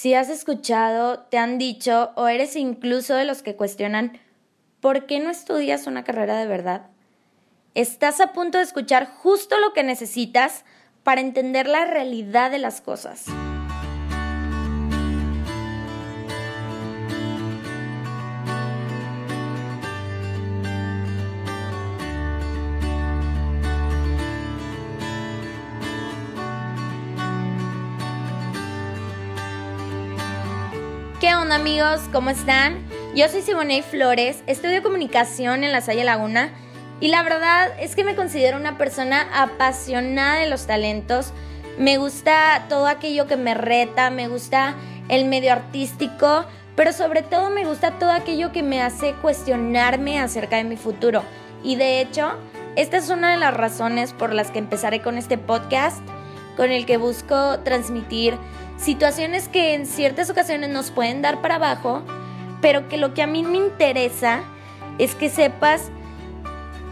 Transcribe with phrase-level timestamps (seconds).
[0.00, 4.20] Si has escuchado, te han dicho o eres incluso de los que cuestionan
[4.78, 6.86] ¿por qué no estudias una carrera de verdad?
[7.74, 10.64] Estás a punto de escuchar justo lo que necesitas
[11.02, 13.24] para entender la realidad de las cosas.
[31.38, 32.00] ¿Qué onda amigos?
[32.12, 32.84] ¿Cómo están?
[33.14, 36.50] Yo soy Simone Flores, estudio comunicación en la Salle Laguna
[36.98, 41.32] y la verdad es que me considero una persona apasionada de los talentos.
[41.78, 44.74] Me gusta todo aquello que me reta, me gusta
[45.08, 50.56] el medio artístico, pero sobre todo me gusta todo aquello que me hace cuestionarme acerca
[50.56, 51.22] de mi futuro.
[51.62, 52.32] Y de hecho,
[52.74, 56.02] esta es una de las razones por las que empezaré con este podcast,
[56.56, 58.36] con el que busco transmitir
[58.78, 62.02] situaciones que en ciertas ocasiones nos pueden dar para abajo,
[62.60, 64.42] pero que lo que a mí me interesa
[64.98, 65.90] es que sepas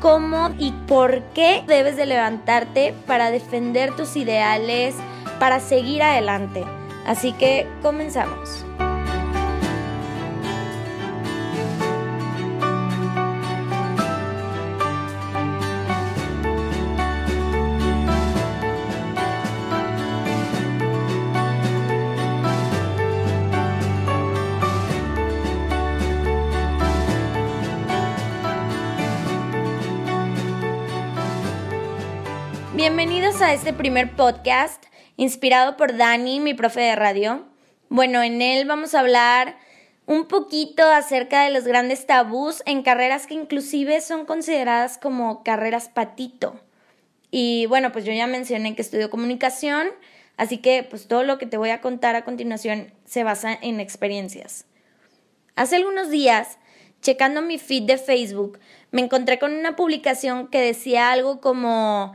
[0.01, 4.95] cómo y por qué debes de levantarte para defender tus ideales,
[5.39, 6.65] para seguir adelante.
[7.07, 8.65] Así que comenzamos.
[33.41, 34.83] A este primer podcast
[35.19, 37.45] inspirado por Dani, mi profe de radio.
[37.91, 39.59] Bueno, en él vamos a hablar
[40.07, 45.91] un poquito acerca de los grandes tabús en carreras que inclusive son consideradas como carreras
[45.91, 46.59] patito.
[47.31, 49.89] Y bueno, pues yo ya mencioné que estudio comunicación,
[50.39, 53.81] así que pues todo lo que te voy a contar a continuación se basa en
[53.81, 54.65] experiencias.
[55.57, 56.59] Hace algunos días,
[57.03, 58.59] checando mi feed de Facebook,
[58.93, 62.15] me encontré con una publicación que decía algo como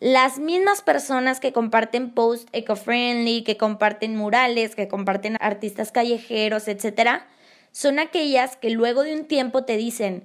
[0.00, 7.22] las mismas personas que comparten posts eco-friendly, que comparten murales, que comparten artistas callejeros, etc.,
[7.72, 10.24] son aquellas que luego de un tiempo te dicen,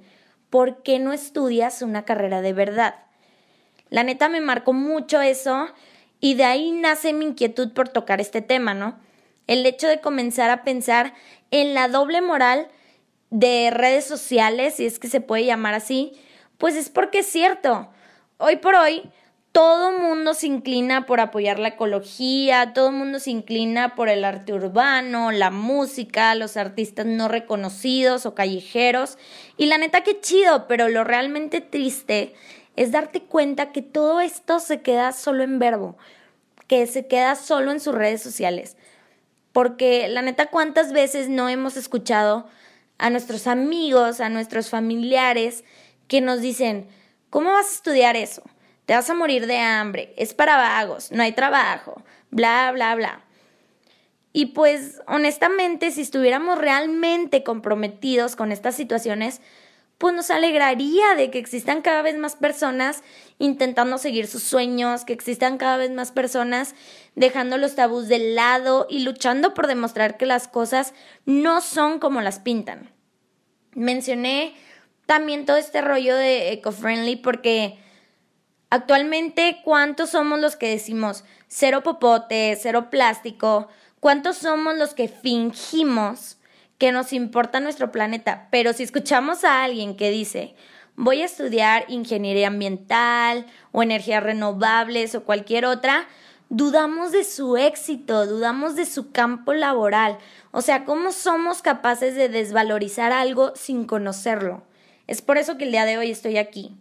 [0.49, 2.95] ¿por qué no estudias una carrera de verdad?
[3.89, 5.67] La neta me marcó mucho eso
[6.19, 8.99] y de ahí nace mi inquietud por tocar este tema, ¿no?
[9.47, 11.13] El hecho de comenzar a pensar
[11.49, 12.67] en la doble moral
[13.31, 16.13] de redes sociales, si es que se puede llamar así,
[16.57, 17.89] pues es porque es cierto.
[18.37, 19.09] Hoy por hoy,
[19.51, 24.53] todo mundo se inclina por apoyar la ecología, todo mundo se inclina por el arte
[24.53, 29.17] urbano, la música, los artistas no reconocidos o callejeros.
[29.57, 32.35] Y la neta que chido, pero lo realmente triste
[32.75, 35.97] es darte cuenta que todo esto se queda solo en verbo,
[36.67, 38.77] que se queda solo en sus redes sociales.
[39.51, 42.47] Porque la neta, ¿cuántas veces no hemos escuchado
[42.99, 45.63] a nuestros amigos, a nuestros familiares
[46.07, 46.87] que nos dicen,
[47.31, 48.43] ¿cómo vas a estudiar eso?
[48.89, 52.01] Te vas a morir de hambre, es para vagos, no hay trabajo,
[52.31, 53.21] bla, bla, bla.
[54.33, 59.41] Y pues honestamente, si estuviéramos realmente comprometidos con estas situaciones,
[59.99, 63.03] pues nos alegraría de que existan cada vez más personas
[63.37, 66.73] intentando seguir sus sueños, que existan cada vez más personas
[67.13, 70.95] dejando los tabús de lado y luchando por demostrar que las cosas
[71.27, 72.89] no son como las pintan.
[73.75, 74.55] Mencioné
[75.05, 77.77] también todo este rollo de eco-friendly porque
[78.71, 83.67] Actualmente, ¿cuántos somos los que decimos cero popote, cero plástico?
[83.99, 86.37] ¿Cuántos somos los que fingimos
[86.77, 88.47] que nos importa nuestro planeta?
[88.51, 90.53] Pero si escuchamos a alguien que dice,
[90.95, 96.07] voy a estudiar ingeniería ambiental o energías renovables o cualquier otra,
[96.49, 100.19] dudamos de su éxito, dudamos de su campo laboral.
[100.51, 104.61] O sea, ¿cómo somos capaces de desvalorizar algo sin conocerlo?
[105.07, 106.77] Es por eso que el día de hoy estoy aquí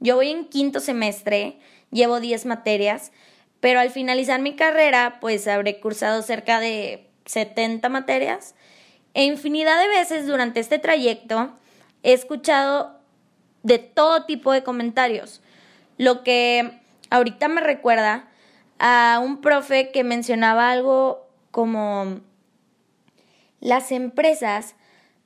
[0.00, 1.58] yo voy en quinto semestre,
[1.90, 3.12] llevo 10 materias,
[3.60, 8.54] pero al finalizar mi carrera, pues habré cursado cerca de 70 materias.
[9.12, 11.52] E infinidad de veces durante este trayecto
[12.02, 12.98] he escuchado
[13.62, 15.42] de todo tipo de comentarios,
[15.98, 16.80] lo que
[17.10, 18.28] ahorita me recuerda
[18.78, 22.20] a un profe que mencionaba algo como
[23.60, 24.76] las empresas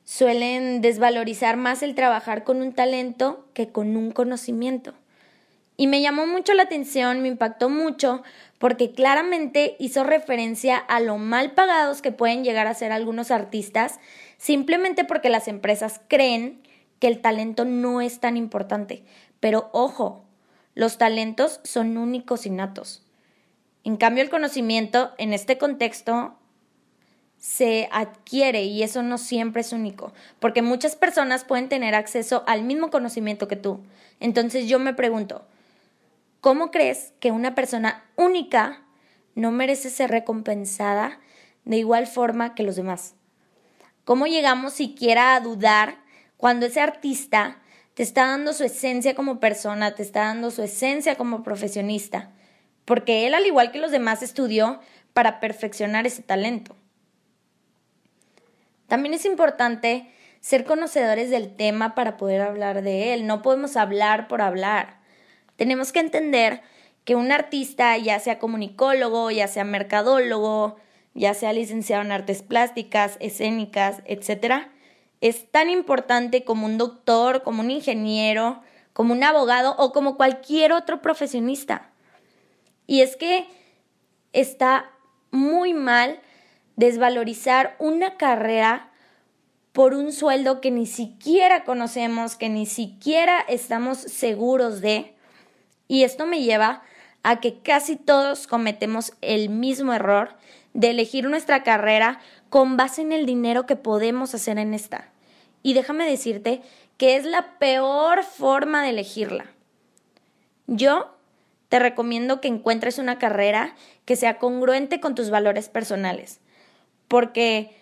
[0.05, 4.95] suelen desvalorizar más el trabajar con un talento que con un conocimiento.
[5.77, 8.23] Y me llamó mucho la atención, me impactó mucho,
[8.59, 13.99] porque claramente hizo referencia a lo mal pagados que pueden llegar a ser algunos artistas,
[14.39, 16.63] simplemente porque las empresas creen
[17.01, 19.03] que el talento no es tan importante.
[19.41, 20.25] Pero ojo,
[20.75, 23.03] los talentos son únicos y natos.
[23.83, 26.37] En cambio, el conocimiento, en este contexto,
[27.45, 32.63] se adquiere y eso no siempre es único, porque muchas personas pueden tener acceso al
[32.63, 33.81] mismo conocimiento que tú.
[34.19, 35.47] Entonces yo me pregunto,
[36.41, 38.81] ¿cómo crees que una persona única
[39.35, 41.21] no merece ser recompensada
[41.67, 43.15] de igual forma que los demás?
[44.07, 45.99] ¿Cómo llegamos siquiera a dudar
[46.39, 47.59] cuando ese artista
[47.93, 52.31] te está dando su esencia como persona, te está dando su esencia como profesionista?
[52.87, 54.81] Porque él, al igual que los demás, estudió
[55.13, 56.75] para perfeccionar ese talento.
[58.95, 60.09] También es importante
[60.39, 63.27] ser conocedores del tema para poder hablar de él.
[63.27, 65.01] No podemos hablar por hablar.
[65.57, 66.63] Tenemos que entender
[67.05, 70.77] que un artista, ya sea comunicólogo, ya sea mercadólogo,
[71.13, 74.69] ya sea licenciado en artes plásticas, escénicas, etc.,
[75.21, 78.63] es tan importante como un doctor, como un ingeniero,
[78.93, 81.91] como un abogado o como cualquier otro profesionista.
[82.87, 83.49] Y es que
[84.33, 84.89] está
[85.33, 86.21] muy mal
[86.77, 88.91] desvalorizar una carrera
[89.73, 95.15] por un sueldo que ni siquiera conocemos, que ni siquiera estamos seguros de.
[95.89, 96.83] Y esto me lleva
[97.23, 100.37] a que casi todos cometemos el mismo error
[100.75, 105.11] de elegir nuestra carrera con base en el dinero que podemos hacer en esta.
[105.63, 106.63] Y déjame decirte
[106.97, 109.47] que es la peor forma de elegirla.
[110.67, 111.17] Yo
[111.69, 113.75] te recomiendo que encuentres una carrera
[114.05, 116.41] que sea congruente con tus valores personales
[117.09, 117.77] porque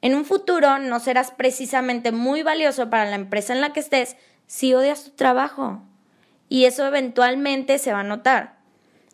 [0.00, 4.16] en un futuro no serás precisamente muy valioso para la empresa en la que estés
[4.46, 5.82] si odias tu trabajo.
[6.48, 8.62] Y eso eventualmente se va a notar.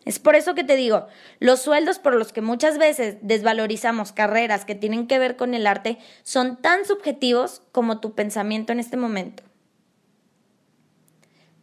[0.05, 1.07] Es por eso que te digo,
[1.39, 5.67] los sueldos por los que muchas veces desvalorizamos carreras que tienen que ver con el
[5.67, 9.43] arte son tan subjetivos como tu pensamiento en este momento.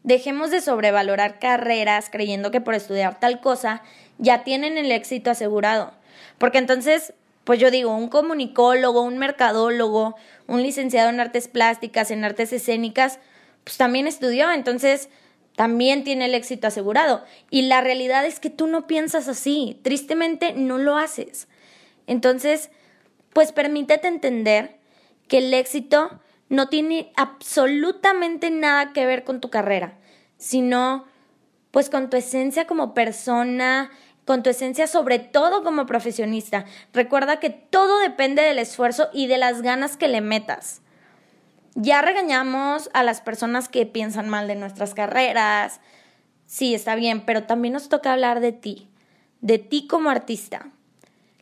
[0.04, 3.82] Dejemos de sobrevalorar carreras creyendo que por estudiar tal cosa
[4.18, 5.92] ya tienen el éxito asegurado,
[6.38, 7.14] porque entonces
[7.46, 10.16] pues yo digo, un comunicólogo, un mercadólogo,
[10.48, 13.20] un licenciado en artes plásticas, en artes escénicas,
[13.62, 15.10] pues también estudió, entonces
[15.54, 17.22] también tiene el éxito asegurado.
[17.48, 21.46] Y la realidad es que tú no piensas así, tristemente no lo haces.
[22.08, 22.70] Entonces,
[23.32, 24.78] pues permítete entender
[25.28, 29.96] que el éxito no tiene absolutamente nada que ver con tu carrera,
[30.36, 31.04] sino
[31.70, 33.92] pues con tu esencia como persona,
[34.26, 36.66] con tu esencia, sobre todo como profesionista.
[36.92, 40.82] Recuerda que todo depende del esfuerzo y de las ganas que le metas.
[41.74, 45.80] Ya regañamos a las personas que piensan mal de nuestras carreras.
[46.46, 48.88] Sí, está bien, pero también nos toca hablar de ti,
[49.42, 50.70] de ti como artista.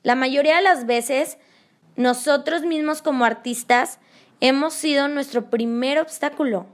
[0.03, 1.39] La mayoría de las veces,
[1.97, 3.99] nosotros mismos como artistas
[4.41, 6.67] hemos sido nuestro primer obstáculo.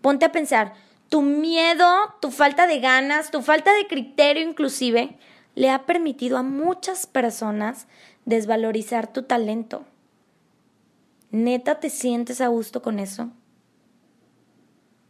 [0.00, 0.72] Ponte a pensar,
[1.12, 1.86] tu miedo,
[2.22, 5.18] tu falta de ganas, tu falta de criterio inclusive,
[5.54, 7.86] le ha permitido a muchas personas
[8.24, 9.84] desvalorizar tu talento.
[11.30, 13.28] ¿Neta te sientes a gusto con eso?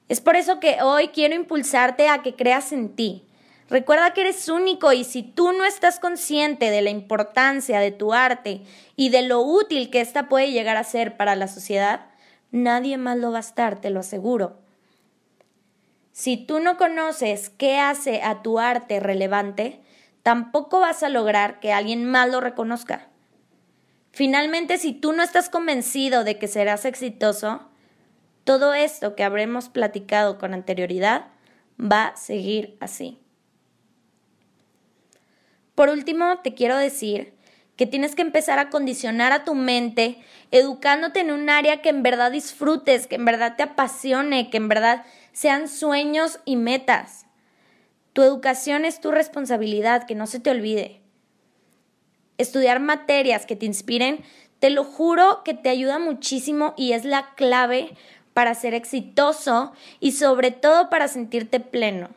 [0.08, 3.24] Es por eso que hoy quiero impulsarte a que creas en ti.
[3.70, 8.12] Recuerda que eres único y si tú no estás consciente de la importancia de tu
[8.12, 8.64] arte
[8.96, 12.06] y de lo útil que ésta puede llegar a ser para la sociedad,
[12.50, 14.61] nadie más lo va a estar, te lo aseguro.
[16.12, 19.80] Si tú no conoces qué hace a tu arte relevante,
[20.22, 23.08] tampoco vas a lograr que alguien más lo reconozca.
[24.12, 27.62] Finalmente, si tú no estás convencido de que serás exitoso,
[28.44, 31.28] todo esto que habremos platicado con anterioridad
[31.80, 33.18] va a seguir así.
[35.74, 37.34] Por último, te quiero decir
[37.82, 40.18] que tienes que empezar a condicionar a tu mente,
[40.52, 44.68] educándote en un área que en verdad disfrutes, que en verdad te apasione, que en
[44.68, 47.26] verdad sean sueños y metas.
[48.12, 51.00] Tu educación es tu responsabilidad, que no se te olvide.
[52.38, 54.20] Estudiar materias que te inspiren,
[54.60, 57.96] te lo juro que te ayuda muchísimo y es la clave
[58.32, 62.10] para ser exitoso y sobre todo para sentirte pleno.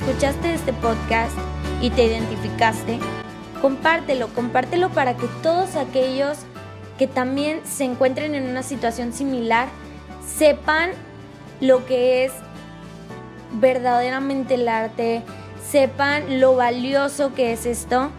[0.00, 1.36] Escuchaste este podcast
[1.80, 3.00] y te identificaste,
[3.60, 6.38] compártelo, compártelo para que todos aquellos
[6.98, 9.68] que también se encuentren en una situación similar
[10.24, 10.90] sepan
[11.60, 12.32] lo que es
[13.54, 15.22] verdaderamente el arte,
[15.68, 18.10] sepan lo valioso que es esto.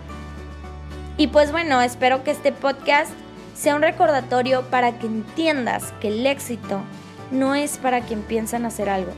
[1.15, 3.11] Y pues bueno, espero que este podcast
[3.55, 6.81] sea un recordatorio para que entiendas que el éxito
[7.31, 9.11] no es para quien piensa en hacer algo,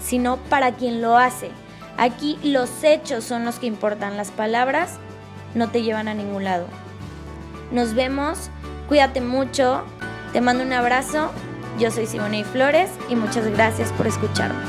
[0.00, 1.50] sino para quien lo hace.
[1.98, 4.98] Aquí los hechos son los que importan, las palabras
[5.54, 6.66] no te llevan a ningún lado.
[7.72, 8.50] Nos vemos,
[8.88, 9.82] cuídate mucho,
[10.32, 11.30] te mando un abrazo,
[11.78, 14.60] yo soy Simone Flores y muchas gracias por escucharme.